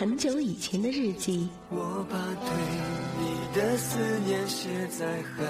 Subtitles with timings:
[0.00, 1.46] 很久以前的日记。
[1.68, 2.48] 我把对
[3.20, 5.44] 你的思念写在海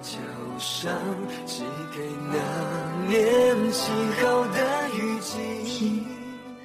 [0.00, 0.16] 角
[0.58, 0.90] 上，
[1.44, 1.64] 寄
[1.94, 2.00] 给
[2.32, 2.34] 那
[3.06, 5.36] 年轻好的雨季。
[5.66, 6.02] 听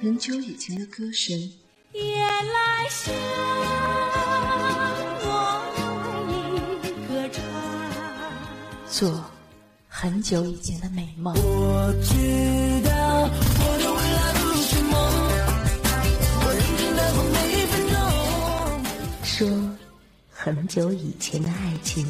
[0.00, 1.38] 很久以前的歌声。
[1.92, 3.14] 夜来香，
[5.20, 5.28] 我
[6.30, 6.32] 为
[6.80, 7.44] 你歌唱。
[8.88, 9.22] 做
[9.88, 11.34] 很久以前的美梦。
[11.34, 12.95] 我知道
[20.46, 22.06] 很久以前的爱情。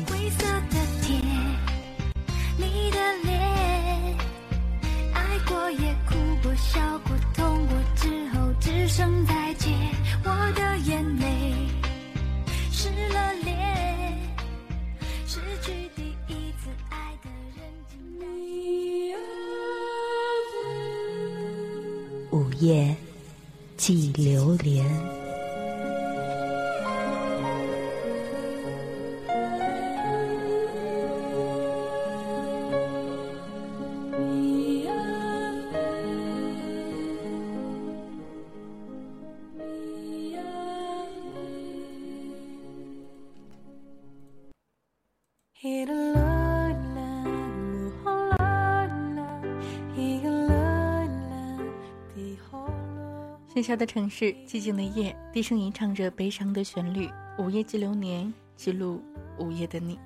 [53.66, 57.10] 喧嚣的城市，寂静的夜，低声吟唱着悲伤的旋律。
[57.36, 59.02] 午夜记流年，记录
[59.40, 59.98] 午夜的你。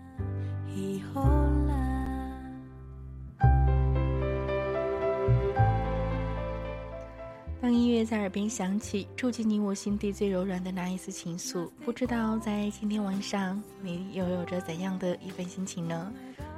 [7.61, 16.11] 当音乐在耳边响起，触及你我心底最柔软的那一丝情愫，不知道在今天晚上你又有着怎样的一份心情呢？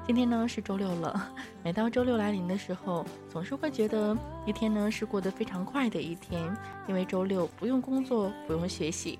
[0.04, 1.30] 今天呢是周六了，
[1.62, 6.42] 每到周六来临的时候，总是会觉得一天呢是过得非常快的一天，
[6.88, 9.16] 因为周六不用工作，不用学习。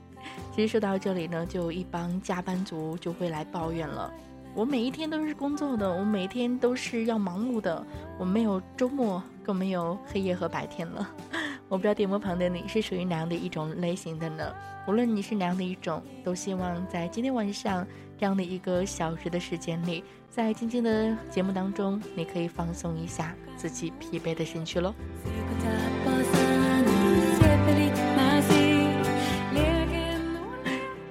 [0.53, 4.13] 其实说到这里呢，就有一帮加班族就会来抱怨了。
[4.55, 7.87] 我每一天都是工作的，我每一天都是要忙碌的，
[8.19, 11.09] 我没有周末，更没有黑夜和白天了。
[11.69, 14.53] 我不知道电波旁的你是属于哪样的一种类型的呢？
[14.89, 17.87] 无论你是哪样的一种，都希望在今天晚上
[18.19, 20.05] 这样的一个小时的时间里，
[20.35, 24.95] 在今天的节目当中，你可以放松一下自己疲惫的身躯喽。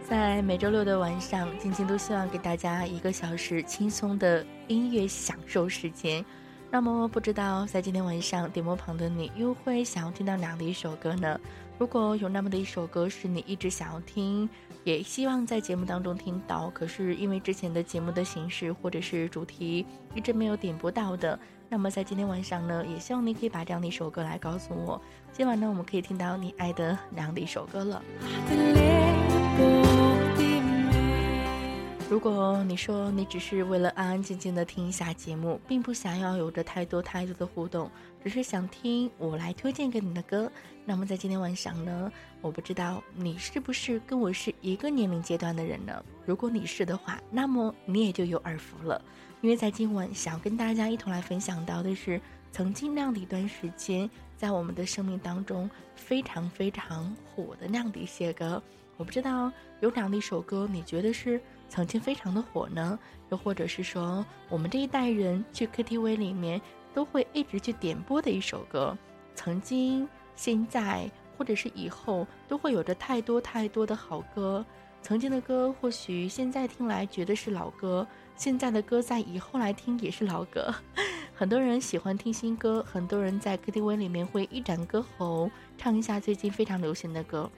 [0.09, 6.26] 在每周六的晚上，晶晶都希望给大家一个小时轻松的音乐享受时间。
[6.72, 11.40] 那么，不知道在今天晚上点播旁的你，又会想要听到哪样的一首歌呢？
[11.78, 14.50] 如果有那么的一首歌是你一直想要听，
[14.84, 25.02] 也希望在节目当中听到，可是因为之前的节目的形式或者是主题一直没有点播到的，那么在今天晚上呢，也希望你可以把这样的一首歌来告诉我。
[25.31, 28.02] 今晚呢，我们可以听到你爱的那样的一首歌了。
[32.11, 37.89] 如果你说你只是为了安安静静的听一下节目，并不想要有着太多太多的互动，
[38.22, 40.51] 只是想听我来推荐给你的歌，
[40.83, 42.11] 那么在今天晚上呢，
[42.41, 46.03] 我不知道你是不是跟我是一个年龄阶段的人呢？
[46.25, 49.01] 如果你是的话，那么你也就有耳福了，
[49.39, 52.19] 因为在今晚想要跟大家一同来分享到的是
[52.51, 58.61] 曾经那样的一段时间，在我们的生命当中非常非常火的那样的一些歌。
[58.97, 59.49] 我不知道
[59.79, 61.41] 有哪样的一首歌，你觉得是
[61.72, 63.00] 曾经非常的火呢？
[63.30, 66.59] 又或者是说，我们这一代人去 KTV 里面
[66.94, 68.98] 都会一直去点播的一首歌，
[69.36, 70.06] 曾经、
[70.36, 74.66] 现在或者是以后都会有着太多太多的好歌。
[75.02, 78.06] 曾经的歌或许现在听来觉得是老歌，
[78.36, 80.76] 现在的歌在以后来听也是老歌。
[81.34, 87.50] 很多人喜欢听新歌，很多人在 KTV 里面会一展歌喉，唱一下最近非常流行的歌。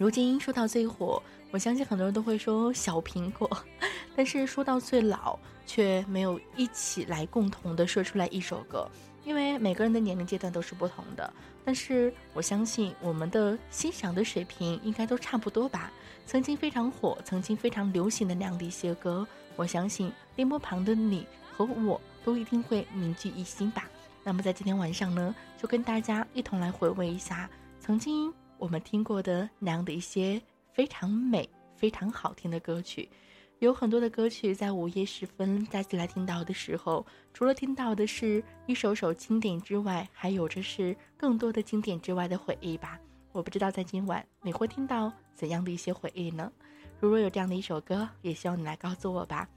[0.00, 3.46] 如今说到最火，我相信很多人都会说小苹果，
[4.16, 8.90] 但是说到最老，却没有一起来共同的说出来一首歌，
[9.26, 11.30] 因为每个人的年龄阶段都是不同的。
[11.66, 15.92] 但是我相信我们的欣赏的水平应该都差不多吧。
[16.24, 23.86] 曾经非常火，曾经非常流行的那样的一些歌，我相信电波旁的你和我都一定会铭记一心吧。
[24.24, 28.32] 那么在今天晚上呢，就跟大家一同来回味一下曾经。
[28.60, 30.40] 我们听过的那样的一些
[30.70, 33.08] 非常美、非常好听的歌曲，
[33.58, 43.00] 有很多的歌曲在午夜时分再次来听到的时候，除了听到的是一首首经典之外，还有着是更多的经典之外的回忆吧。
[43.32, 46.52] 我不知道在今晚你会听到怎样的一些回忆呢？
[46.98, 49.48] 如果有这样的一首歌，也希望你来告诉我吧。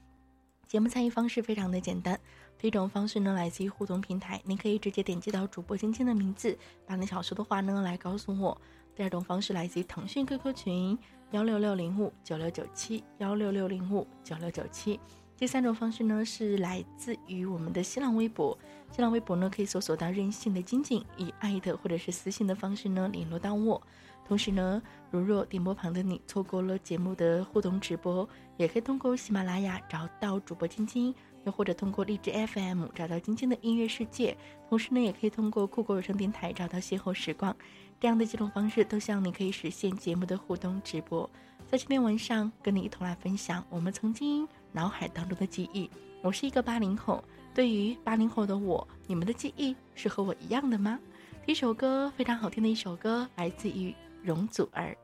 [0.66, 2.18] 节目参与方式非常的简单，
[2.56, 8.58] 第一种方式呢来自于互动平台，您可以直接点击到主播晶晶的名字，把你想说的话呢来告诉我。
[8.96, 10.98] 第二种方式来自于腾讯 QQ 群
[11.32, 15.00] 幺六六零五九六九七幺六六零五九六九七。
[15.36, 18.56] 第三种方式呢是来自于我们的新浪微博，
[18.92, 23.82] 新浪微博呢可以搜索到任性的晶晶，以艾特或者是私信的方式呢联络到我。
[24.26, 24.80] 同时呢，
[25.10, 28.26] 如若电波旁的你错过了节目的互动直播，
[28.56, 31.14] 也可以通过喜马拉雅找到主播晶晶，
[31.44, 34.34] 又或者通过荔枝 FM 找到晶晶的音乐世界。
[34.70, 37.54] 同时呢，也可以通过酷狗有声电台找到邂逅时光。
[38.00, 41.28] 这样的几种方式都希望你可以实现节目的互动直播。
[41.70, 45.90] 在这篇文上，跟你一同来分享我们曾经脑海当中的记忆。
[46.22, 47.22] 我是一个八零后，
[47.54, 50.98] 对于八零后的我，你们的记忆是和我一样的吗？
[51.44, 53.94] 第一首歌非常好听的一首歌，来自于。
[54.24, 54.96] 容祖儿。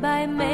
[0.00, 0.47] 明白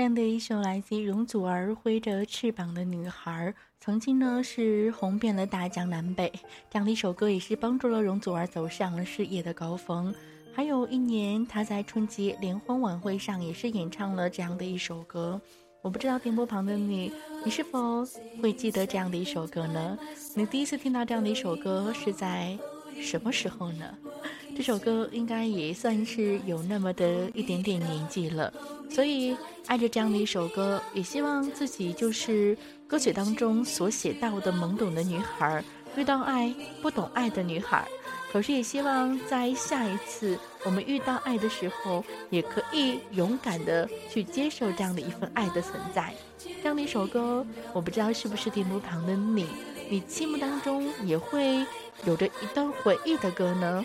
[0.00, 6.32] 这样的一首来自容祖儿挥着翅膀的女孩，曾经呢是红遍了大江南北。
[6.70, 10.14] 这样的一首歌也是帮助了容祖儿走上了事业的高峰。
[10.54, 15.38] 还有一年，她在春节联欢晚会上也是演唱了这样的一首歌。
[15.82, 17.12] 我不知道电波旁的你，
[17.44, 18.02] 你是否
[18.40, 19.98] 会记得这样的一首歌呢？
[20.34, 22.58] 你第一次听到这样的一首歌是在
[22.98, 23.84] 什么时候呢？
[24.56, 28.52] 这首歌应该也算是有那么的一点点年纪了，
[28.90, 32.56] 所以爱着这样的一首歌，也希望自己就是
[32.86, 35.62] 歌曲当中所写到的懵懂的女孩，
[35.96, 37.86] 遇到爱不懂爱的女孩。
[38.32, 46.14] 可是也希望在下一次我们遇到爱的时候，也可以勇敢的去接受这样的一份爱的存在。
[46.44, 49.46] 这样的一首歌，我不知道是不是电波旁的你，
[49.88, 51.64] 你心目当中也会
[52.04, 53.84] 有着一段回忆的歌呢？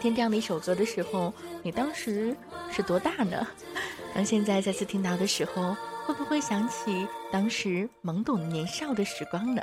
[0.00, 1.32] 听这样的一首歌的时候，
[1.62, 2.36] 你当时
[2.70, 3.46] 是多大呢？
[4.14, 9.62] 当现在再次听到的时候，会不会想起当时懵懂年少的时光呢？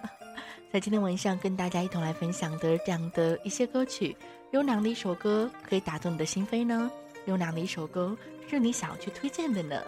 [0.72, 4.15] 在今天晚上跟大家一同来分享的这样的一些歌曲，
[4.51, 6.91] 有哪的一首歌可以打动你的心扉呢？
[7.25, 8.15] 有哪的一首歌
[8.50, 9.81] 是你想要去推荐的呢？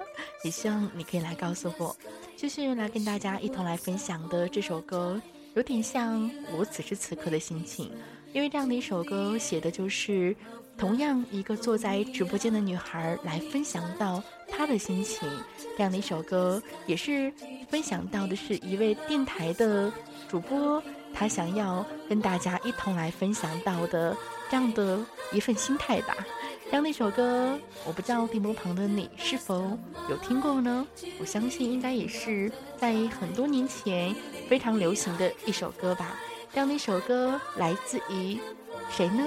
[0.43, 1.95] 也希望你可以来告诉我。
[2.35, 5.21] 就是来跟大家一同来分享的这首歌，
[5.55, 7.91] 有点像我此时此刻的心情，
[8.33, 10.35] 因为这样的一首歌写的就是
[10.77, 15.27] 同样一个坐在直播间的女孩来分享到她的心情。
[15.75, 17.31] 这样的一首歌也是
[17.69, 19.91] 分享到的是一位电台的。
[20.27, 24.15] 主播他想要跟大家一同来分享到的
[24.49, 25.03] 这样的
[25.33, 26.15] 一份心态吧。
[26.69, 29.75] 这样的一首歌，我不知道屏幕旁的你是否
[30.07, 30.85] 有听过呢？
[31.19, 34.15] 我相信应该也是在很多年前
[34.47, 36.15] 非常流行的一首歌吧。
[36.53, 38.39] 这样的一首歌来自于
[38.91, 39.25] 谁呢？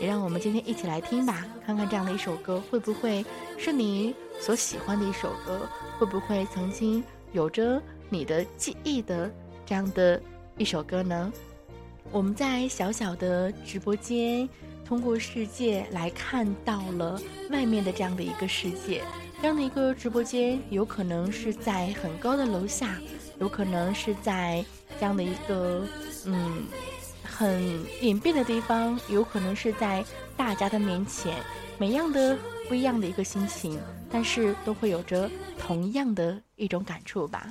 [0.00, 3.24] 也让我们今天一起来听吧，看看这样的一首歌会不会
[3.56, 5.68] 是你所喜欢的一首歌，
[6.00, 9.30] 会不会曾经有着你的记忆的
[9.64, 10.20] 这样的。
[10.58, 11.32] 一首歌呢，
[12.10, 14.46] 我们在小小的直播间，
[14.92, 17.18] 通过世界来看到了
[17.48, 19.02] 外面的这样的一个世界。
[19.40, 22.98] 这样的一个直播间，有可能是在很高的楼下，
[23.40, 24.62] 有可能是在
[25.00, 25.88] 这样的一个
[26.26, 26.64] 嗯
[27.24, 27.62] 很
[28.02, 30.04] 隐蔽的地方，有可能是在
[30.36, 31.38] 大家的面前。
[31.78, 32.36] 每样的
[32.68, 33.80] 不一样的一个心情，
[34.10, 37.50] 但是都会有着同样的一种感触吧。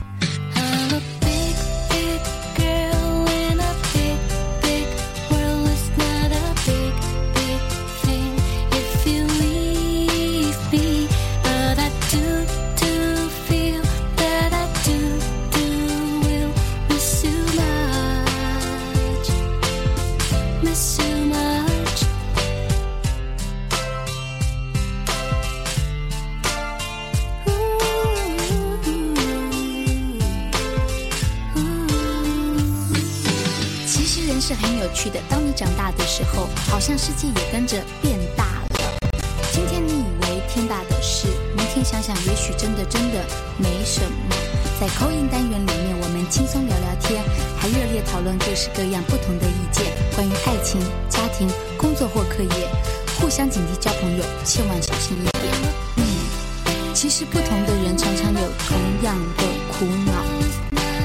[57.31, 60.11] 不同的人常常有同样的苦恼，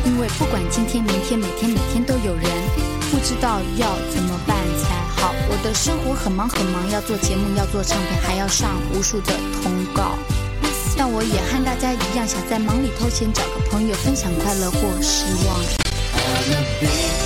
[0.05, 2.45] 因为不管今天、明天、每天、每天都有人
[3.13, 4.97] 不知道要怎么办才。
[5.23, 10.19] 好，我的生活很忙很忙，要做节目，要做唱片，还要上无数的通告。
[10.99, 17.26] 但我也和大家一样，想在忙里偷闲，找个朋友分享快乐或失望。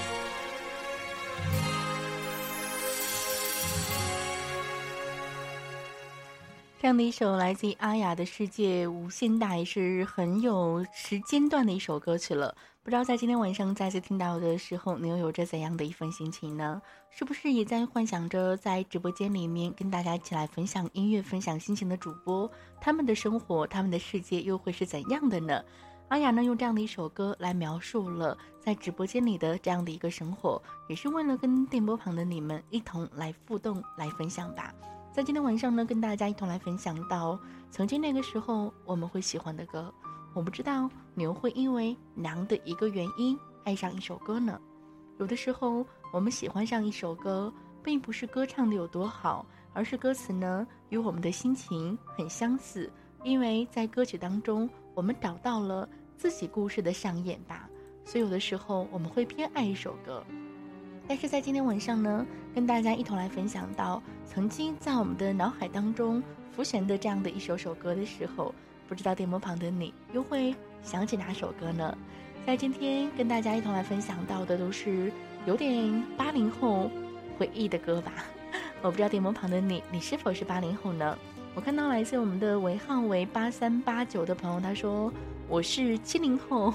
[6.81, 12.55] 这样的一首来自于阿雅的世界无限大，也是很有时间段的一首歌曲了。
[12.81, 16.81] 不知道在今天晚上再次听到的时候，你又有着怎样的一份心情呢？
[17.11, 25.63] 是不是也在幻想着在直播间里面跟大家一起来分享音乐、分享心情的主播，他们的生活、他们的世界又会是怎样的呢？
[26.07, 30.59] 阿雅呢，用这样的一首歌来描述了在直播间里的这样的一个生活，
[30.89, 34.73] 也是为了跟电波旁的你们一同来互动、来分享吧。
[35.11, 37.37] 在今天晚上呢，跟大家一同来分享到
[37.69, 39.93] 曾经那个时候我们会喜欢的歌。
[40.33, 44.57] 我不知道你又会因为哪的一个原因爱上一首歌呢？
[45.19, 47.53] 有的时候我们喜欢上一首歌，
[47.83, 52.89] 并不是歌唱的有多好，而是歌词呢与我们的心情很相似。
[53.25, 57.69] 因为在歌曲当中，我们找到了自己故事的上演吧，
[58.05, 60.23] 所以有的时候我们会偏爱一首歌。
[61.11, 66.23] 但是在今天晚上呢，跟大家一同来分享到曾经在我们的脑海当中
[66.55, 68.55] 浮现的这样的一首首歌的时候，
[68.87, 71.97] 不知道电波旁的你又会想起哪首歌呢？
[72.45, 75.11] 在今天跟大家一同来分享到的都是
[75.45, 76.89] 有点八零后
[77.37, 78.13] 回忆的歌吧。
[78.81, 81.17] 我不知道电波旁的你，你是否是八零后呢？
[81.55, 85.11] 我看到来自我们的尾号为八三八九的朋友，他说
[85.51, 86.73] 我是七零后。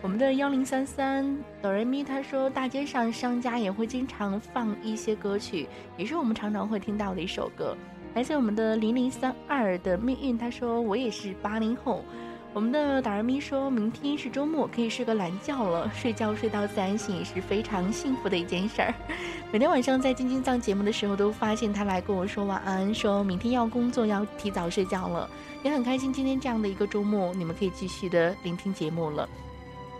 [0.00, 7.76] 我们的幺零三三哆瑞咪他说大街上商家也会经常放一些歌曲，也是我们常常会听到的一首歌。
[8.14, 12.02] 来自我们的零零三二的命运，他说我也是八零后。
[12.54, 15.90] 我们的达尔咪说明天是周末，可以睡个懒觉了。
[15.92, 18.94] 睡觉睡到自然醒是非常幸福的一件事儿。
[19.50, 25.28] 每天晚上在晶晶藏节目的时候，都发现他来跟我说晚安，说明天要工作，要提早睡觉了。
[25.64, 29.28] 也很开心今天这样的一个周末，你们可以继续的聆听节目了。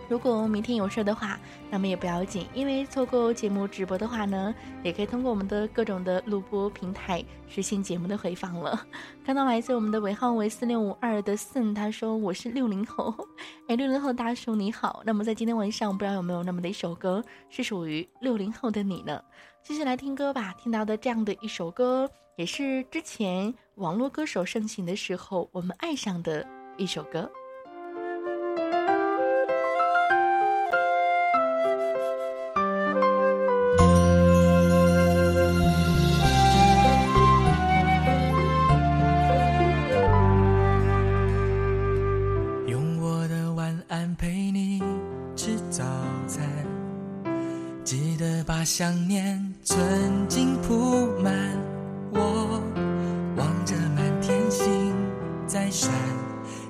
[0.07, 1.39] 如果明天有事的话，
[1.69, 8.85] 那么也不要紧，因为错过节目直播的话呢，也可以通过我们的各种的录播平台实现节目的回放了。
[9.25, 13.13] 看到来自我们的尾号为四六五二的森，他说我是六零后，
[13.67, 15.01] 哎，六零后大叔你好。
[15.05, 19.19] 那么在今天晚上，不知道有没有那么的一首歌是属于六零后的你呢？
[19.63, 20.53] 继续来听歌吧。
[20.59, 26.45] 听到的这样的一首歌，也是之前网络歌手盛行的时候，我们爱上的
[26.77, 27.27] 一首歌。
[48.77, 51.33] 想念存进铺满。
[52.11, 52.61] 我
[53.37, 54.93] 望着满天星
[55.47, 55.89] 在闪，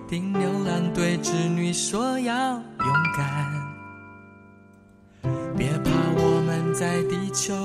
[0.07, 3.51] 听牛郎对织女说要勇敢。
[5.57, 7.55] 别怕，我们在地球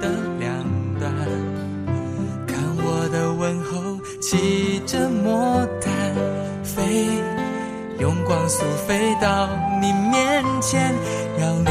[0.00, 0.10] 的
[0.40, 0.58] 两
[0.98, 1.14] 端，
[2.48, 5.92] 看我的问候，骑着魔毯
[6.64, 7.06] 飞。
[8.00, 9.48] 用光速飞到
[9.80, 10.92] 你面前，
[11.38, 11.70] 要你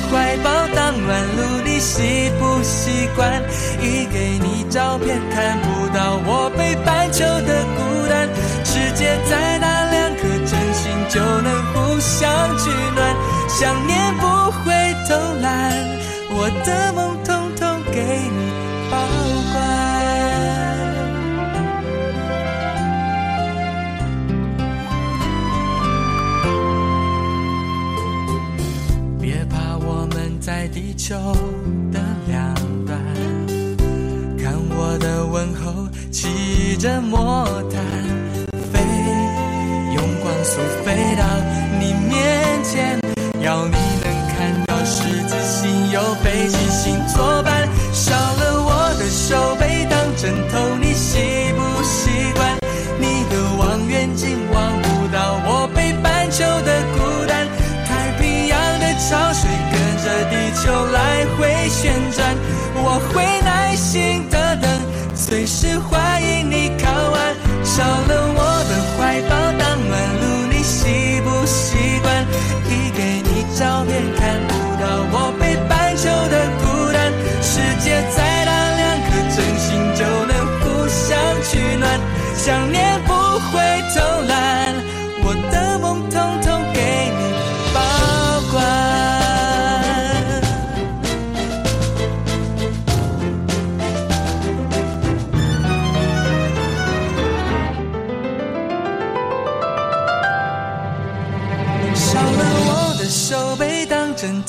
[0.31, 3.43] 怀抱当暖炉，你习不习惯？
[3.81, 8.29] 一给你照片看不到我北半球的孤单。
[8.63, 13.13] 世界再大，两颗真心就能互相取暖。
[13.49, 14.25] 想念不
[14.63, 14.71] 会
[15.09, 15.75] 偷懒，
[16.29, 17.10] 我的梦
[31.11, 31.17] 手
[31.91, 32.97] 的两端，
[34.37, 37.90] 看我的问候，骑着魔毯。
[62.21, 62.37] 转，
[62.75, 64.69] 我会耐心的等，
[65.15, 67.33] 随时欢迎你靠岸。
[67.63, 72.13] 少了我的怀抱当暖炉，你习不习惯？
[72.69, 79.65] 一给你照片看不到我北半球的孤单，世界再大，两颗真心
[79.97, 80.31] 就能
[80.61, 81.17] 互相
[81.49, 81.89] 取暖，
[82.37, 83.13] 想念不
[83.49, 83.57] 会
[83.95, 84.20] 偷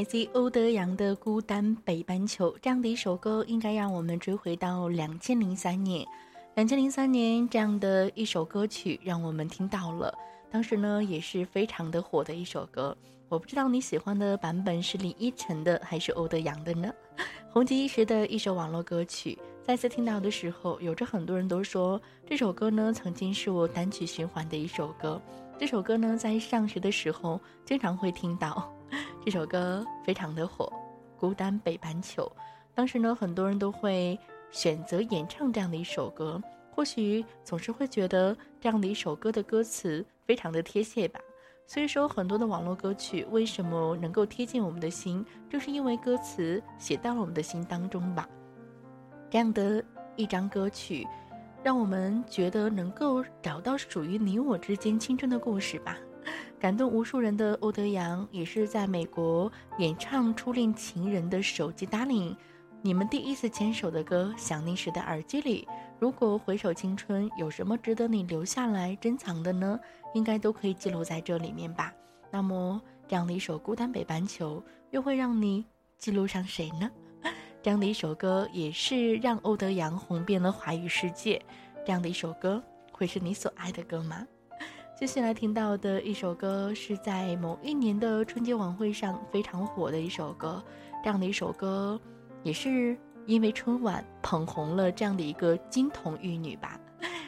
[0.00, 6.06] 来自于欧德阳的《孤单北半球》这样的一首歌，应该让我们追回到两千零三年。
[6.54, 10.10] 两千零三年这样的一首歌曲，让我们听到了，
[10.50, 12.96] 当时呢也是非常的火的一首歌。
[13.28, 16.90] 我不知道你喜欢的版本是林依晨的还是欧德阳的呢？
[17.52, 25.20] 红极一时的一首网络歌曲，再次听到的时候，有着很多人都说这首歌呢曾经是我单曲循环的一首歌。
[25.58, 28.66] 这首歌呢在上学的时候经常会听到。
[29.24, 30.66] 这首歌非常的火，
[31.20, 32.24] 《孤单北半球》。
[32.74, 34.18] 当时呢，很多人都会
[34.50, 41.20] 选择演唱这样的一首歌，或许总是会觉得这样的一首歌的歌词非常的贴切吧。
[41.66, 48.28] 所以说，很多的网络歌曲为什么能够贴近我们的心，就是因为歌词写到了我们的心当中吧。
[49.30, 49.84] 这样的
[50.16, 51.06] 一张歌曲，
[51.62, 55.96] 让我们觉得能够找到属于你我之间青春的故事吧。
[56.60, 62.36] 感动无数人的欧德阳，也是在美国演唱初恋情人的手机搭领。
[62.82, 65.66] 你们第一次牵手的歌，想念时的耳机里。
[65.98, 69.80] 如果回首青春，有什么值得你留下来珍藏的呢？
[70.12, 71.94] 应该都可以记录在这里面吧。
[72.30, 75.64] 那么，这样的一首《孤单北半球》，又会让你
[75.96, 76.90] 记录上谁呢？
[77.62, 81.40] 这样的一首歌，也是让欧德阳红遍了华语世界。
[81.86, 84.26] 这样的一首歌，会是你所爱的歌吗？
[85.00, 90.62] 接下来听到的一首歌，是在某一年的春节晚会上非常火的一首歌。
[91.02, 91.98] 这样的一首歌，
[92.42, 96.78] 也是因为春晚捧红了这样的一个金童玉女吧。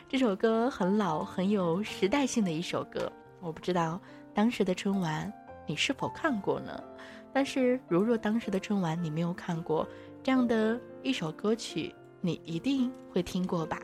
[0.07, 3.11] 这首歌很老，很有时代性的一首歌。
[3.41, 3.99] 我不知道
[4.35, 5.33] 当时的春晚
[5.67, 6.79] 你是否看过呢？
[7.33, 9.89] 但是如若当时的春晚你没有看过
[10.23, 13.81] 这样的一首歌曲，你一定会听过吧？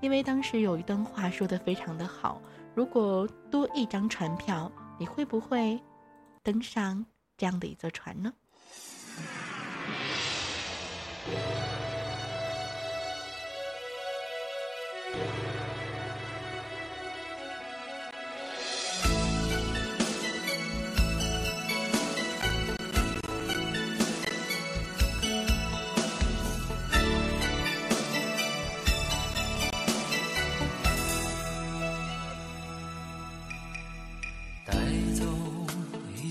[0.00, 2.40] 因为当时有一段话说的非常的好。
[2.74, 5.78] 如果多一张船票，你会不会
[6.42, 7.04] 登上
[7.36, 8.32] 这样的一座船呢？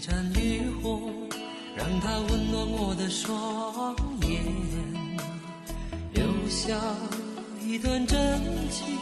[0.01, 0.99] 一盏烈火，
[1.75, 3.95] 让它温暖我的双
[4.27, 4.41] 眼，
[6.13, 6.75] 留下
[7.63, 8.17] 一段真
[8.71, 8.97] 情，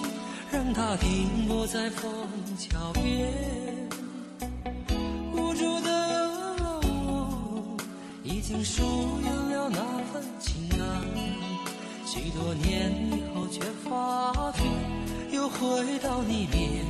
[0.52, 2.12] 让它停泊在枫
[2.58, 3.34] 桥边。
[5.32, 7.78] 无助的我，
[8.22, 8.84] 已经疏
[9.24, 9.80] 远了那
[10.12, 10.80] 份情感。
[12.06, 14.64] 许多年以后，却发觉
[15.32, 16.84] 又回到你面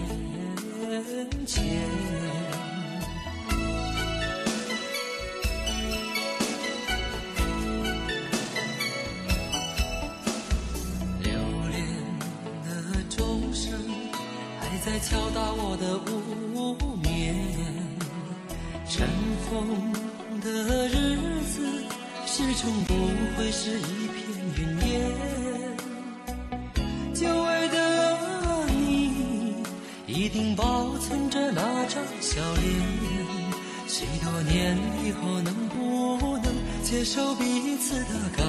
[1.45, 2.58] 前。
[19.49, 19.91] 风
[20.41, 21.83] 的日子
[22.27, 22.93] 始终不
[23.35, 24.21] 会是一片
[24.55, 24.87] 云烟。
[27.15, 27.75] 久违的
[28.67, 29.55] 你，
[30.05, 32.63] 一定保存着那张笑脸。
[33.87, 38.43] 许多年以后，能不能接受彼此的改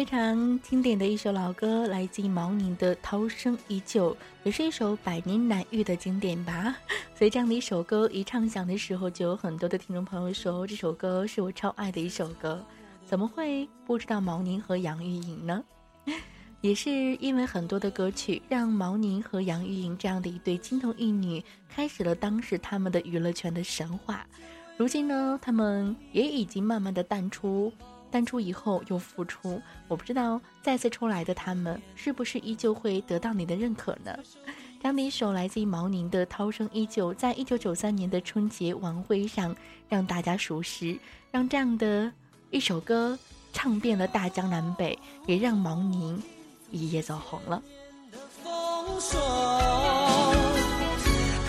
[0.00, 6.74] 非常经典的一首老歌，来自毛宁的《涛声依旧》，也是一首百年难遇的经典吧。
[7.14, 12.64] 所以这样的一首歌一唱响的时候，就有很多的听众朋友说这首歌是我超爱的一首歌。
[13.04, 15.62] 怎么会不知道毛宁和杨钰莹呢？
[16.62, 24.26] 也是因为很多的歌曲，让毛宁和杨钰莹这样的一对金童玉女开始了当时他们的娱乐圈的神话。
[24.78, 27.70] 如今呢，他们也已经慢慢的淡出。
[28.10, 34.16] 淡出以后又复出，我不知道再次出来的他们是不是依旧会得到你的认可呢？
[34.82, 39.54] 这样的一首来自于毛宁的《涛声依旧》，在一九九三年的春节晚会上
[39.88, 40.98] 让大家熟识，
[41.30, 42.10] 让这样的
[42.50, 43.18] 一首歌
[43.52, 46.22] 唱遍了大江南北，也让毛宁
[46.70, 47.62] 一夜走红了。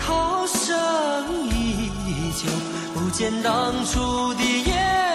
[0.00, 1.88] 涛声依
[2.36, 2.50] 旧，
[2.92, 5.11] 不见当初的夜。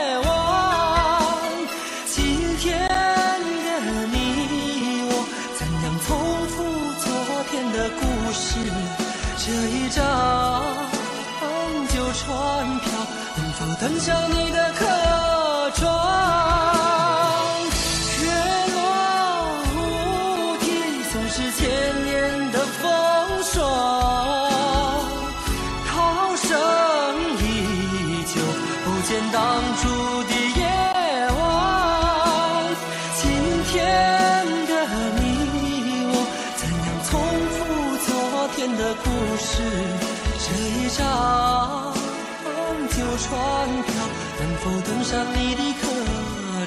[9.37, 10.03] 这一张
[11.89, 12.85] 旧船票，
[13.37, 14.85] 能否登上你的客
[15.75, 16.66] 船？
[43.77, 43.93] 船票，
[44.39, 45.85] 能否登上你的客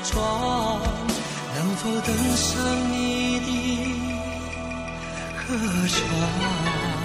[0.05, 0.23] 船？
[1.57, 2.49] 能否登上
[2.93, 3.49] 你的
[5.37, 5.43] 客
[5.89, 7.00] 船？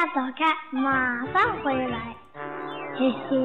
[0.00, 0.80] 要走开，马
[1.26, 1.94] 上回来。
[2.96, 3.36] 嘿嘿。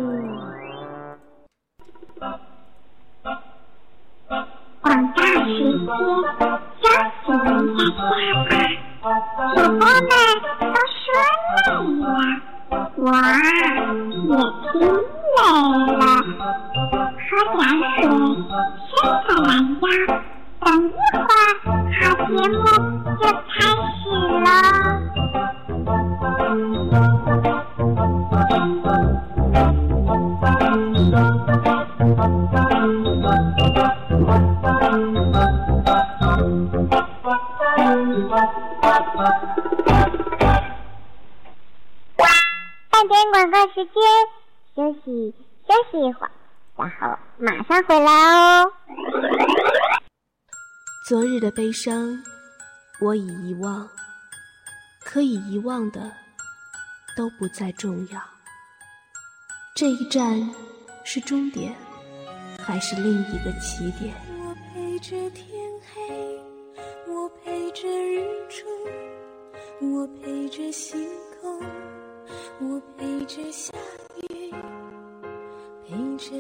[4.80, 5.52] 广大时
[5.86, 6.00] 间，
[6.80, 6.86] 休
[7.26, 9.12] 息一下下吧。
[9.54, 10.08] 主播们
[10.62, 10.64] 都
[10.96, 11.04] 说
[11.52, 11.68] 累
[12.00, 12.08] 了，
[12.96, 13.04] 我
[13.52, 13.60] 也
[14.72, 14.74] 听
[15.36, 15.38] 累
[15.98, 16.02] 了。
[17.20, 17.60] 喝点
[18.00, 18.00] 水，
[18.88, 19.84] 伸个懒腰，
[20.62, 21.28] 等一会儿，
[22.00, 22.64] 好节目
[23.20, 23.54] 就开
[23.92, 24.08] 始
[24.40, 24.48] 了。
[25.86, 25.94] 半
[43.08, 43.94] 点广告时间，
[44.76, 45.36] 休息
[45.68, 46.32] 休息一会儿，
[46.76, 48.72] 然后马上回来哦。
[51.08, 52.24] 昨日的悲伤，
[53.02, 53.88] 我已遗忘。
[55.06, 56.12] 可以遗忘的
[57.16, 58.20] 都不再重要。
[59.76, 60.50] 这一站
[61.04, 61.74] 是终点，
[62.60, 64.14] 还是另一个起点。
[64.40, 65.46] 我陪着天
[65.94, 66.42] 黑，
[67.08, 68.66] 我陪着日出，
[69.80, 71.08] 我陪着星
[71.40, 71.62] 空，
[72.60, 73.72] 我陪着下
[74.30, 74.52] 雨，
[75.88, 76.36] 陪着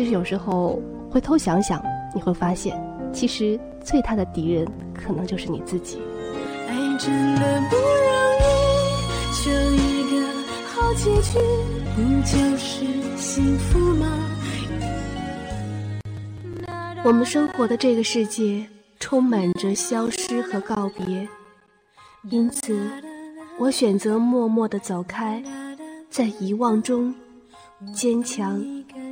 [0.00, 1.84] 其实有时候回头想想，
[2.14, 2.74] 你会发现，
[3.12, 6.00] 其实最大的敌人可能就是你自己。
[6.66, 7.84] 爱真的不容
[8.40, 10.26] 易，就一个
[10.68, 11.38] 好结局，
[11.94, 12.86] 不就是
[13.18, 14.06] 幸福吗？
[17.04, 18.66] 我们生活的这个世界
[19.00, 21.28] 充满着消失和告别，
[22.30, 22.74] 因此，
[23.58, 25.44] 我选择默默的走开，
[26.08, 27.14] 在遗忘中
[27.92, 28.64] 坚强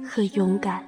[0.08, 0.82] 和勇敢。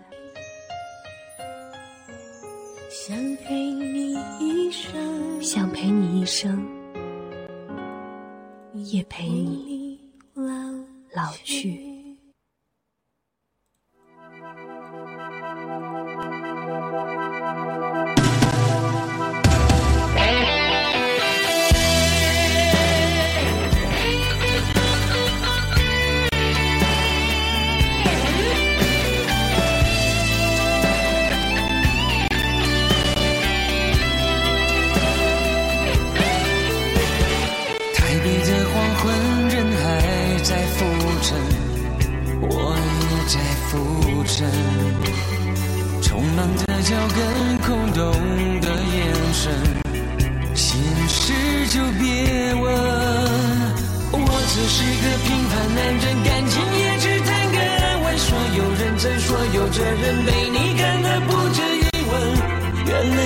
[2.88, 6.66] 想陪你一生，想陪你一生，
[8.74, 10.00] 也陪你
[11.12, 11.89] 老去。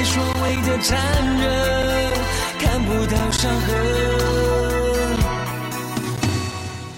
[0.05, 0.97] 所谓的残
[1.41, 1.45] 忍，
[2.61, 3.69] 看不到伤痕。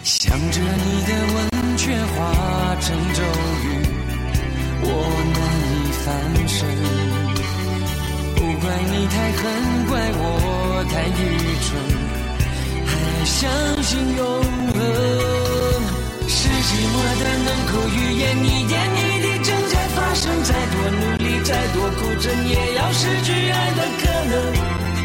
[0.03, 1.37] 想着你的吻，
[1.77, 2.15] 却化
[2.81, 3.23] 成咒
[3.63, 3.65] 语，
[4.83, 4.87] 我
[5.33, 5.39] 难
[5.73, 6.05] 以翻
[6.49, 6.59] 身。
[8.35, 9.43] 不怪你太狠，
[9.89, 10.21] 怪我
[10.91, 11.19] 太愚
[11.65, 11.69] 蠢，
[12.87, 12.91] 还
[13.25, 13.35] 相
[13.83, 14.21] 信永
[14.75, 14.77] 恒。
[16.29, 20.25] 是寂寞的冷酷语言，一点一滴正在发生。
[20.43, 24.35] 再多努力，再多苦撑，也要失去爱的可能。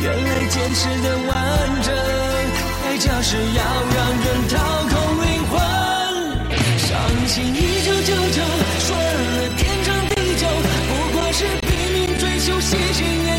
[0.01, 1.31] 原来坚持的完
[1.83, 1.93] 整，
[2.83, 3.61] 代价是要
[3.93, 4.57] 让人掏
[4.89, 5.53] 空灵魂。
[6.79, 6.89] 伤
[7.27, 8.41] 心一九九九，
[8.79, 10.43] 算了天长地久，
[10.89, 13.30] 不过是拼命追求喜新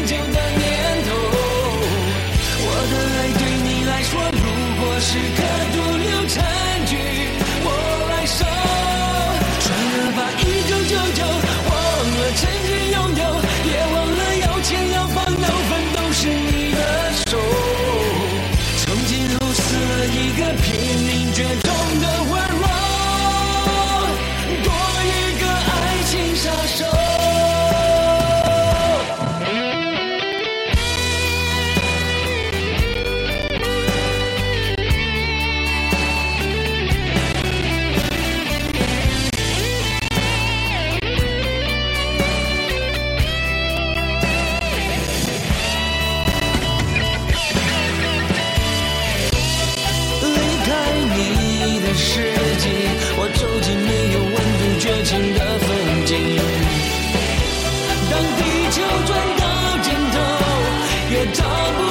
[21.35, 21.72] 拼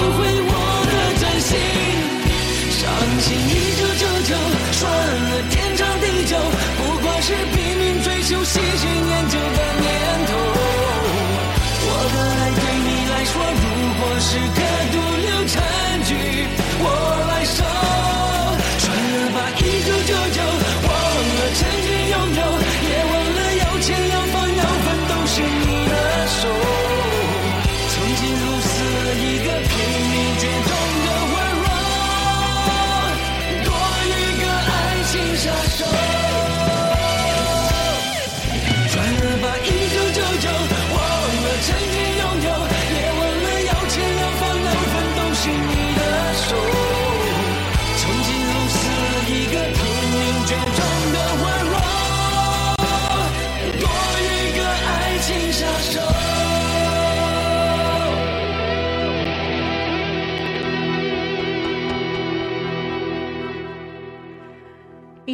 [0.01, 0.30] 找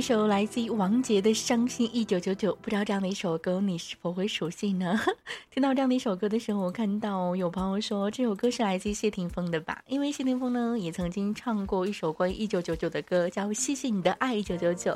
[0.07, 4.97] 首来自于王杰的《伤心一九九九》，不知道这样的一首歌你是否会熟悉呢？
[5.51, 9.83] 听到这样的一首歌的时候，我看到有朋友说这首歌是来自于谢霆锋的吧？
[9.85, 14.91] 因为谢霆锋呢也曾经唱过一首关于一九九九的歌，叫《谢谢你的爱一九九九》。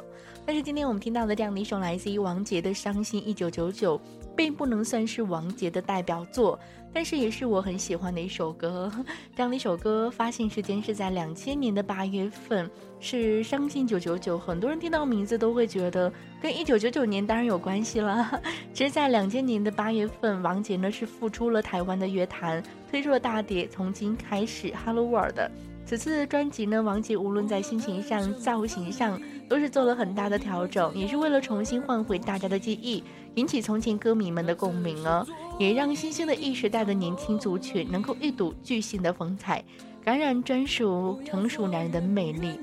[0.45, 3.97] 但是今天我们听到的这样的一首来自于王杰的《伤心一九九九》，
[4.33, 6.57] 并不能算是王杰的代表作。
[6.93, 8.91] 但是也是我很喜欢的一首歌，
[9.35, 12.69] 这样的一首歌发行时间是在两千年的八月份，
[12.99, 14.37] 是《伤心九九九》。
[14.39, 16.11] 很多人听到名字都会觉得
[16.41, 18.41] 跟一九九九年当然有关系了。
[18.73, 25.39] 其实，在两千年的八月份，王杰呢是复出了台湾的乐坛，推出了大碟《从今开始》，Hello World。
[25.85, 29.19] 此次专辑呢，王杰无论在心情上、造型上，
[29.49, 33.03] 都是做了很大的调整，也是为了重新唤回大家的记忆。
[33.35, 35.25] 引起从前歌迷们的共鸣哦，
[35.61, 39.63] 也让新兴的一时代的年轻族群能够一睹巨星的风采，
[40.03, 42.59] 感染专属成熟男人的魅力。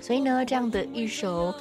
[0.00, 1.54] 所以呢，这样的一首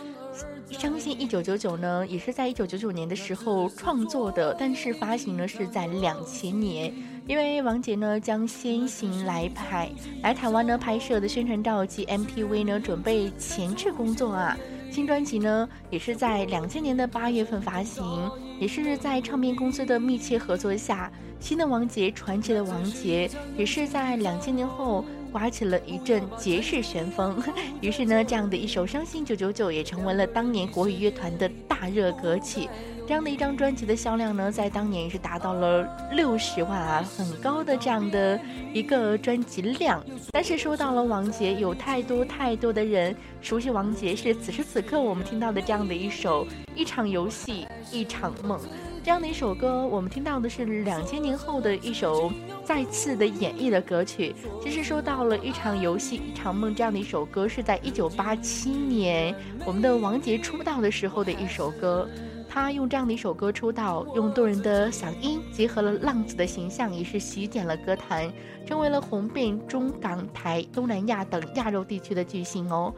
[0.82, 6.92] 《伤心一九九九》呢，也是在一九九九年的时候创作的，但是发行呢是在两千年。
[7.28, 9.88] 因为王杰呢将先行来拍
[10.24, 14.58] 来台湾呢拍摄的宣传照及 MTV 呢准备前置工作啊。
[14.92, 27.42] 新专辑呢，也是在两千年的八月份发行，也是在唱片公司的密切合作下，新的王杰，传奇的王杰，也是在两千年后刮起了一阵爵士旋风。
[27.82, 32.70] 于是呢，这样的一首《伤心九九九》也成为了当年国语乐团的大热歌曲。
[33.08, 38.40] 这样的一张专辑的销量呢，在当年也是达到了六十万啊，很高的这样的
[38.74, 40.04] 一个专辑量。
[40.32, 46.46] 但是说到了王杰，有太多太多的人熟悉王杰，是此时此刻我们听到的这样的一首
[46.76, 48.58] 《一场游戏一场梦》
[49.04, 52.32] 这样的一首歌，我们听到的是两千年后的一首
[52.64, 54.36] 再次的演绎的歌曲。
[54.64, 62.10] 其实说到了《一场游戏一场梦》这样的一首歌，是在一九八七年我们的王杰出道的时候的一首歌。
[62.56, 68.32] 他用这样的一首歌出道，用动人的嗓音结合了浪子的形象，也是席卷了歌坛，
[68.66, 72.94] 成为了红遍中港台、东南亚等亚洲地区的巨星哦。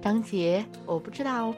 [0.00, 1.54] 张杰，我不知道，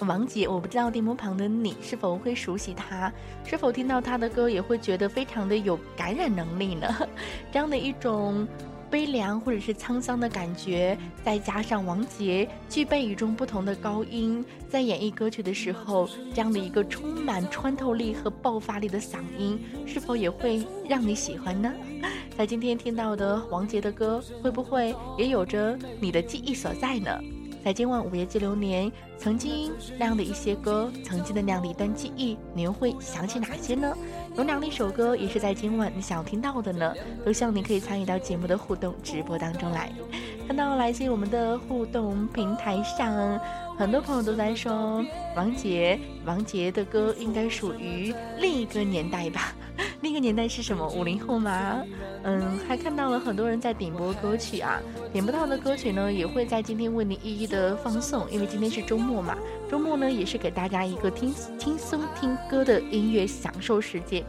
[0.00, 3.12] 王杰，我不知道电波旁的你是否会熟悉他，
[3.44, 6.88] 是否听到他的歌也会觉得非常的有感染能力呢？
[7.52, 8.44] 这样的一种。
[8.90, 21.72] 悲凉或者是沧桑的感觉，再加上王杰具备与众不同的高音，在演绎歌曲的时候，这样的一个充满穿透力和爆发力的嗓音，是否也会让你喜欢呢？
[22.36, 27.18] 在今天听到的王杰的歌，会不会也有着你的记忆所在呢？
[27.64, 33.92] 在今晚午夜记流年，曾经那样的一些歌，曾经的那样的一段记忆，你又会想起哪些呢？
[34.36, 36.92] 有哪一首歌也是在今晚你想要听到的呢？
[37.24, 39.90] 都希望你可以参与到节目的互动直播当中来。
[40.46, 43.40] 看到来自我们的互动平台上，
[43.78, 45.04] 很多朋友都在说
[45.36, 49.54] 王杰，王杰的歌应该属于另一个年代吧。
[50.00, 50.88] 另一个年代是什么？
[50.88, 51.82] 五零后吗？
[52.22, 54.80] 嗯，还看到了很多人在点播歌曲啊，
[55.12, 59.36] 点不到的歌曲呢，也会在今天为你一一的放送，因为今天是周末嘛，
[59.70, 64.24] 周末呢也是给大家一个听轻松听歌的音乐享受时间。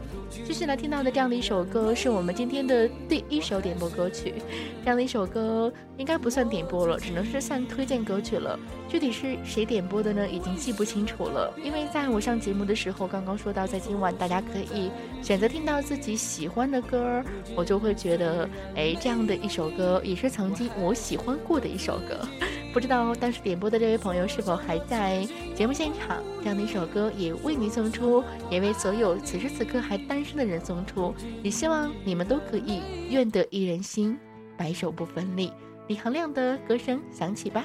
[0.46, 4.34] 接下来听到的这样的一首歌，是我们今天的第一首点播歌曲。
[4.82, 8.58] 这样的一首歌应该不算点播了，只能是算推荐歌曲了。
[8.88, 10.28] 具体是谁点播的呢？
[10.28, 11.52] 已经记不清楚了。
[11.62, 14.90] 因为在我上节目的时候，刚刚说到，在今晚大家可以
[15.22, 17.22] 选择听到自己喜欢的歌，
[17.56, 22.20] 我就会觉得，哎，这样的一首歌也是曾经我喜欢过的一首歌。
[22.72, 26.22] 不知道当时点播的这位朋友是否还在节目现场？
[26.40, 31.14] 这样的一首歌也为您送出，也为所有此时此刻还单身的人送出。
[31.42, 34.18] 也希望你们都可以愿得一人心，
[34.56, 35.50] 白首不分离。
[35.88, 37.64] 李行亮的歌声响起吧。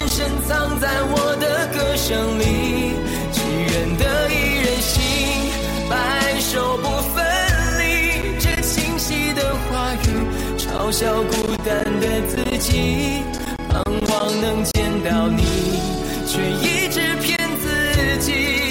[0.13, 2.43] 深藏在我的歌声里，
[3.31, 4.99] 只愿得一人心，
[5.89, 6.83] 白首不
[7.15, 7.23] 分
[7.79, 8.37] 离。
[8.37, 10.07] 这清晰的话语
[10.57, 13.23] 嘲笑孤单的自己，
[13.69, 15.43] 盼望能见到你，
[16.27, 18.70] 却一直骗自己。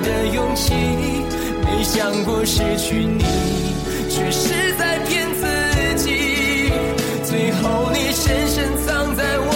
[0.00, 0.74] 的勇气。
[1.64, 3.22] 没想过失去你，
[4.08, 5.46] 却是在骗自
[6.02, 6.72] 己。
[7.24, 9.47] 最后你深深藏在我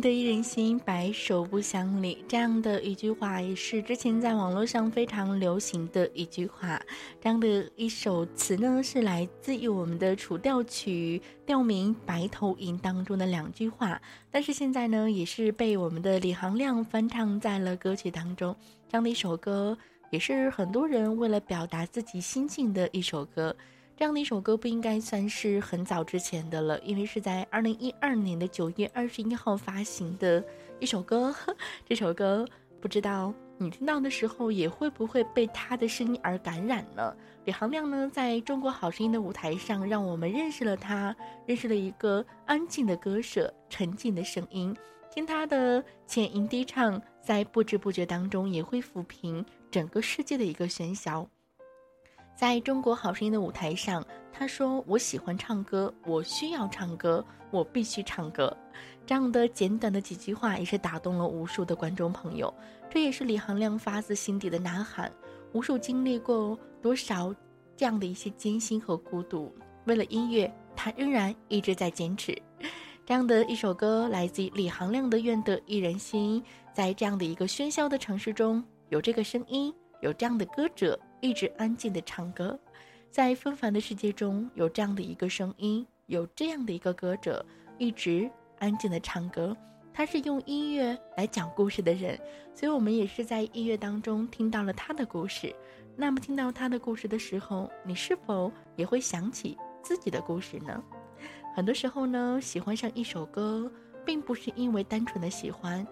[0.00, 2.24] 得一人心，白首不相离。
[2.26, 6.80] 这样的一句话，也是之前在网络上非常流行的一句话。
[7.20, 18.54] 这样的一首词呢，是来自于我们的《楚调曲》调名《白头吟》当中的两句话，但是现在呢，也是被我们的李行亮翻唱在了歌曲当中。
[18.88, 19.76] 这样的一首歌，
[20.10, 23.54] 也是很多人为了表达自己心境的一首歌。
[23.96, 30.44] 这样的一首歌不应该算是很早之前的了，因为是在二零一二年的九月二十一号发行的
[30.78, 31.34] 一首歌。
[31.88, 32.46] 这首歌
[32.78, 37.16] 不知道你听到的时候也会不会被他的声音而感染呢？
[37.46, 41.16] 李行亮呢，在中国好声音的舞台上，让我们认识了他，
[41.46, 44.76] 认识了一个安静的歌手，沉静的声音。
[45.10, 51.26] 听他的浅吟低唱，在不知不觉当中也会抚平整个世界的一个喧嚣。
[52.36, 58.54] 在中国好声音的舞台上，他说：“我喜欢唱歌，我需要唱歌，我必须唱歌。”
[59.06, 62.52] 这样的简短的几句话，也是打动了无数的观众朋友。
[62.90, 65.10] 这也是李行亮发自心底的呐喊。
[65.52, 67.34] 无数经历过多少
[67.74, 69.50] 这样的一些艰辛和孤独，
[69.86, 72.36] 为了音乐，他仍然一直在坚持。
[73.06, 76.42] 这样的一首歌，来自于李行亮的《愿得一人心》。
[76.74, 79.72] 在这样的一个喧嚣的城市中，有这个声音，
[80.02, 81.00] 有这样的歌者。
[81.26, 82.56] 一直安静的唱歌，
[83.10, 87.44] 在纷繁的世界中，有这样的一个声音，有这样的一个歌者，
[87.78, 89.56] 一直安静的唱歌。
[89.92, 92.16] 他是用音乐来讲故事的人，
[92.54, 95.52] 所以我们也是在音乐当中听到了他的故事。
[95.96, 100.80] 那么，听到他的故事的时候，你是否也会想起自己的故事呢？
[101.56, 103.68] 很多时候呢，喜欢上一首歌，
[104.04, 105.84] 并不是因为单纯的喜欢，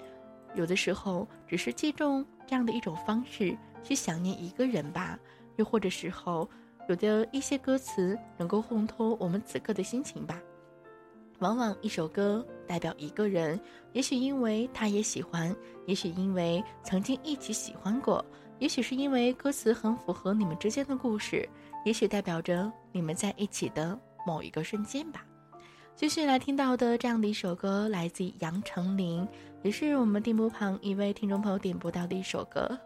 [0.54, 5.16] 有的时候只是借重这样的一种方式去想念一个人吧，
[5.56, 6.48] 又或者时候
[6.88, 10.40] 有的一些歌词能够烘托我们此刻的心情吧。
[11.40, 13.60] 往往一首歌代表一个人，
[13.92, 15.54] 也许因为他也喜欢，
[15.86, 18.24] 也许因为曾经一起喜欢过，
[18.60, 21.46] 也许是因为歌词很符合你们之间的故事，
[21.84, 25.26] 也许代表着你们在一起的某一个瞬间吧。
[25.96, 29.26] 继续来听到的这样的一首歌，来自于杨丞琳，
[29.62, 32.78] 也是我们电波旁一位听众朋友点播到的一首歌。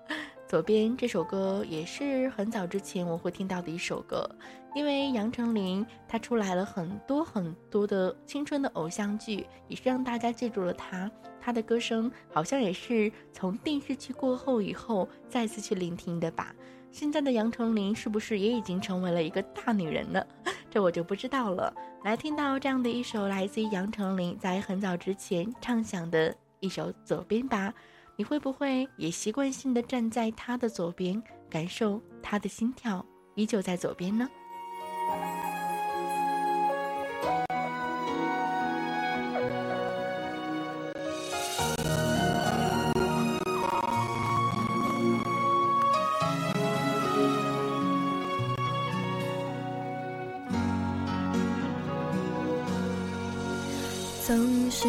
[0.48, 4.26] 左边这首歌也是很早之前我会听到的一首歌，
[4.74, 11.10] 因为杨丞琳她出来了很多很多的青春的偶像剧，也是让大家记住了她。
[11.38, 16.54] 她的歌声好像也是从电视剧过后以后再次去聆听的吧。
[16.90, 20.24] 现在的杨丞琳是不是也已经成为了一个大女人呢？
[20.70, 21.70] 这我就不知道了。
[22.04, 27.74] 来听到这样的一首来自于杨丞琳在很早之前唱响的一首《左边》吧。
[28.20, 33.06] 你会不会也习惯性的站在他的左边，感受他的心跳
[33.36, 34.28] 依旧在左边呢？
[54.26, 54.88] 总是。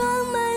[0.00, 0.49] 装满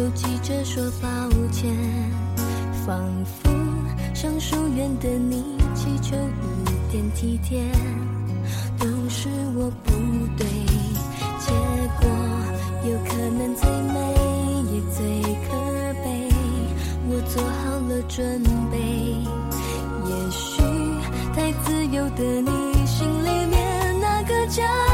[0.00, 1.08] 又急着说抱
[1.52, 1.70] 歉，
[2.86, 2.96] 仿
[3.26, 3.50] 佛
[4.14, 7.62] 向疏远的你祈求一点体贴，
[8.78, 9.92] 都是我不
[10.38, 10.46] 对，
[11.38, 11.52] 结
[12.00, 12.08] 果
[12.90, 13.98] 有可能最美
[14.72, 15.52] 也最可
[16.02, 16.32] 悲，
[17.10, 18.42] 我做好了准
[18.72, 18.78] 备，
[20.08, 20.62] 也许
[21.34, 24.89] 太自由的你心里面那个家。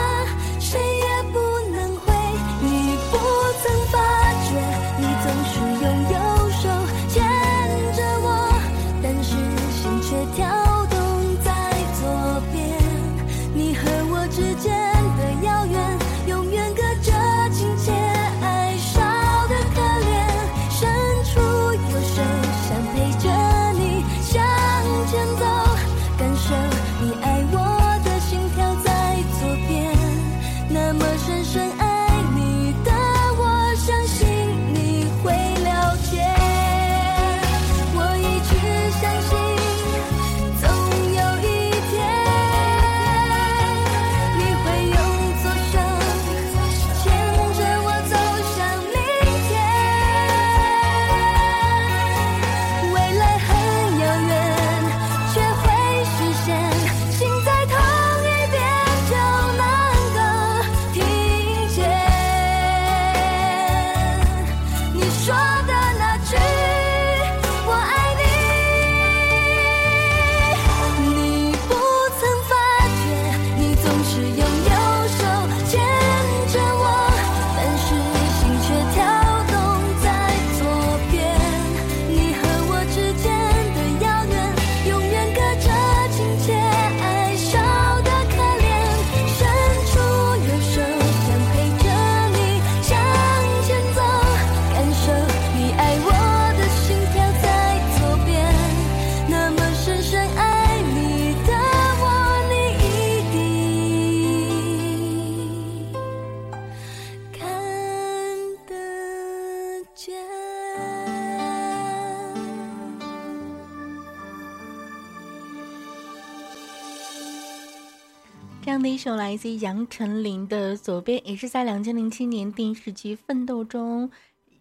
[119.07, 124.11] 首来自杨丞琳的《左边》，也是在两千零七年电视剧《奋斗》中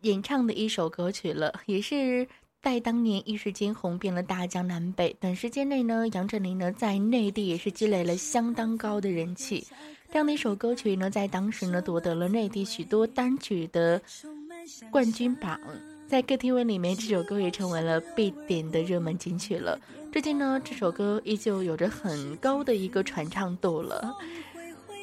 [0.01, 2.27] 演唱的一首歌曲了，也是
[2.61, 5.17] 在当年一时间红遍了大江南北。
[5.19, 9.65] 短时间内呢，杨丞琳呢在内地也是积累了相当高的人气。
[10.11, 13.99] 这样的一首歌曲呢，在当时呢夺得了内地许多单曲的
[14.91, 15.59] 冠军榜。
[16.07, 19.81] 在 KTV 里面，这首歌也成为了必点的热门金曲了。
[20.15, 24.15] 最近呢，这首歌依旧有着很高的一个传唱度了。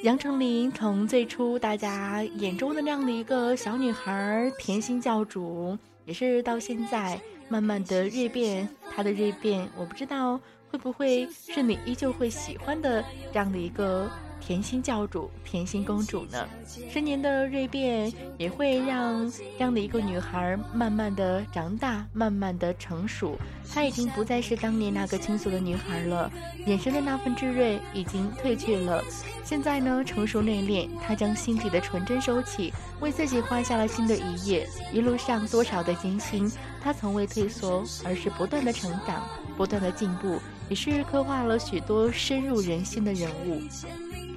[0.04, 10.40] 杨丞琳从最初大家眼中的那样的一个小女孩，甜心教主，也是到现在慢慢的锐变，她的锐变，我不知道
[10.70, 13.04] 会不会是你依旧会喜欢的
[13.34, 14.10] 这样的一个。
[14.44, 16.48] 甜心教主、甜心公主呢？
[16.90, 23.38] 十年的蜕变也会让这样的一个女孩慢慢的长大，慢慢的成熟。
[23.72, 26.30] 她已经不再是当年那个轻俗的女孩了，
[26.66, 29.02] 眼神的那份炙热已经褪去了。
[29.44, 34.68] 现在呢，成熟内敛，她将心底的纯真收起，为自己画下了新的一页。
[34.92, 36.50] 一路上多少的艰辛，
[36.82, 39.24] 她从未退缩，而是不断的成长，
[39.56, 43.62] 不断的进步，也是刻画了许多深入人心的人物。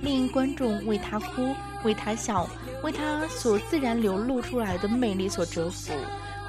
[0.02, 2.48] 令观众为她哭，为她笑，
[2.84, 5.94] 为她所自然流露出来的魅力所折服。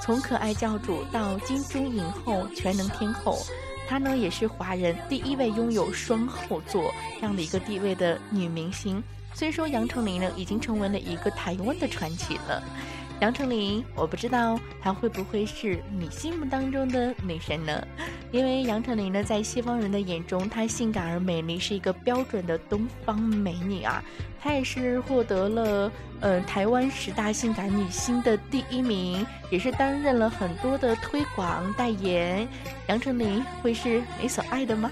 [0.00, 3.38] 从可爱教主到金钟影后、全能天后，
[3.88, 9.02] 她呢也是华人第一位拥有双后座这样的一个地位的女明星。
[9.32, 12.62] 虽说杨丞琳呢已经成为了一个台湾的传奇了。
[13.18, 17.86] 杨丞琳，我不知道她会不会是你心目当中的女神呢？
[18.30, 24.04] 因为杨丞琳呢，在西方人的眼中，她性感而美丽，是一个标准的东方美女啊。
[24.38, 32.46] 她也是获得了呃台湾十大性感女星的第一名，也是担任了很多的推广代言。
[32.86, 34.90] 杨丞琳会是你所爱的吗？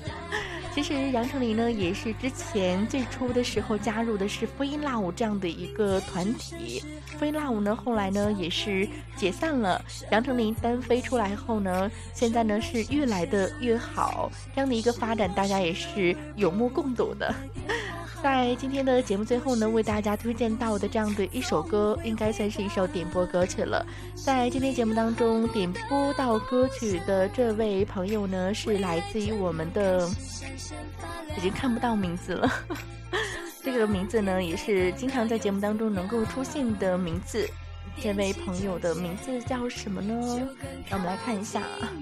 [0.75, 6.83] 其实杨丞琳呢，也是之前最初的时候加入的是飞鹰辣舞这样的一个团体。
[7.17, 9.81] 飞鹰辣舞呢，后来呢也是解散了。
[10.11, 17.33] 杨丞琳单飞出来后呢，现在呢是越来的越好，这样的一个发展，大家也是有目共睹的。
[18.25, 23.85] 在今天的节目最后呢，为大家推荐到的这样的一首歌，应该算是一首点播歌曲了。
[24.15, 30.09] 在今天节目当中点播到歌曲的这位朋友呢，是来自于我们的，
[31.37, 32.51] 已经看不到名字了。
[33.63, 37.47] 这个名字呢，也是经常在节目当中能够出现的名字。
[38.01, 40.15] 这位朋友的名字叫什么呢？
[40.89, 41.93] 让我们来看一下啊。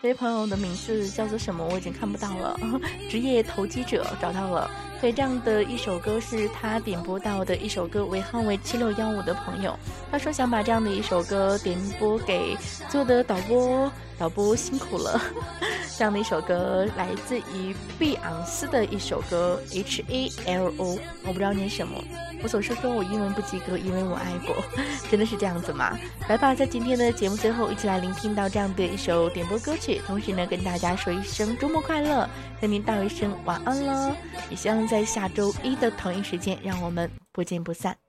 [0.00, 1.66] 这位朋友的名字叫做什么？
[1.66, 2.56] 我已经看不到了。
[3.10, 4.70] 职业投机者找到了，
[5.00, 9.76] 所以这样的一首歌是他点播到的一首歌，尾号为七六幺五的朋友，
[10.08, 12.56] 他说想把这样的一首歌点播给
[12.88, 15.20] 做的导播，导播辛苦了。
[15.96, 22.02] 这样的一首歌来自于碧昂斯的一首歌 H A L O，我不知道念什么。
[22.40, 24.54] 我总是说我英文不及格，因为我爱过，
[25.10, 25.98] 真的是这样子吗？
[26.28, 32.28] 来吧，在今天的节目最后，一起来聆听到这样的一首点播歌曲，同时呢，跟大家说一声周末快乐，
[32.60, 34.14] 跟您道一声晚安喽。
[34.50, 38.07] 也希望在下周一的同一时间，让我们不见不散。